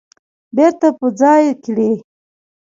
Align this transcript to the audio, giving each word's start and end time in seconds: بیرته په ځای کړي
بیرته 0.55 0.87
په 0.97 1.07
ځای 1.19 1.45
کړي 1.63 1.91